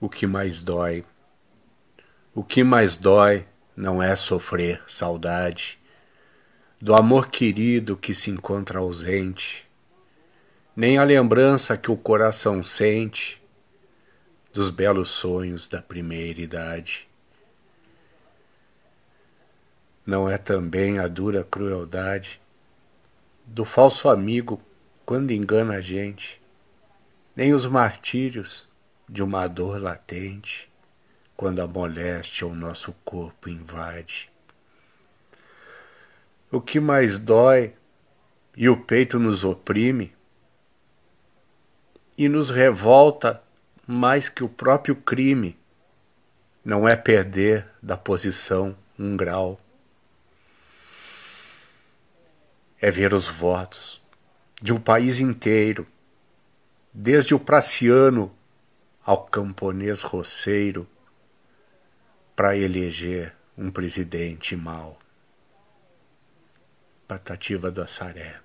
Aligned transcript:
o 0.00 0.08
que 0.08 0.26
mais 0.26 0.62
dói. 0.62 1.04
O 2.34 2.42
que 2.42 2.64
mais 2.64 2.96
dói 2.96 3.46
não 3.76 4.02
é 4.02 4.16
sofrer 4.16 4.82
saudade 4.86 5.78
do 6.80 6.94
amor 6.94 7.28
querido 7.28 7.94
que 7.94 8.14
se 8.14 8.30
encontra 8.30 8.78
ausente, 8.78 9.68
nem 10.74 10.96
a 10.96 11.04
lembrança 11.04 11.76
que 11.76 11.90
o 11.90 11.96
coração 11.96 12.62
sente 12.62 13.42
dos 14.50 14.70
belos 14.70 15.10
sonhos 15.10 15.68
da 15.68 15.82
primeira 15.82 16.40
idade. 16.40 17.06
Não 20.06 20.26
é 20.26 20.38
também 20.38 20.98
a 20.98 21.06
dura 21.06 21.44
crueldade 21.44 22.40
do 23.44 23.66
falso 23.66 24.08
amigo 24.08 24.58
quando 25.04 25.32
engana 25.32 25.74
a 25.74 25.80
gente, 25.82 26.40
nem 27.36 27.52
os 27.52 27.66
martírios 27.66 28.69
de 29.10 29.24
uma 29.24 29.48
dor 29.48 29.82
latente, 29.82 30.70
quando 31.36 31.60
a 31.60 31.66
moléstia 31.66 32.46
o 32.46 32.54
nosso 32.54 32.94
corpo 33.04 33.48
invade. 33.48 34.30
O 36.48 36.60
que 36.60 36.78
mais 36.78 37.18
dói 37.18 37.74
e 38.56 38.68
o 38.68 38.76
peito 38.76 39.18
nos 39.18 39.42
oprime 39.42 40.14
e 42.16 42.28
nos 42.28 42.50
revolta 42.50 43.42
mais 43.84 44.28
que 44.28 44.44
o 44.44 44.48
próprio 44.48 44.94
crime, 44.94 45.58
não 46.64 46.88
é 46.88 46.94
perder 46.94 47.66
da 47.82 47.96
posição 47.96 48.76
um 48.96 49.16
grau, 49.16 49.60
é 52.80 52.92
ver 52.92 53.12
os 53.12 53.28
votos 53.28 54.00
de 54.62 54.72
um 54.72 54.78
país 54.78 55.18
inteiro, 55.18 55.84
desde 56.94 57.34
o 57.34 57.40
praciano 57.40 58.32
ao 59.04 59.24
camponês 59.24 60.02
roceiro 60.02 60.86
para 62.36 62.56
eleger 62.56 63.34
um 63.56 63.70
presidente 63.70 64.56
mau. 64.56 64.98
Patativa 67.06 67.70
do 67.70 67.82
Assaré. 67.82 68.40